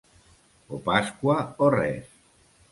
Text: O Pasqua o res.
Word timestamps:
O 0.75 0.77
Pasqua 0.87 1.37
o 1.67 1.71
res. 1.79 2.11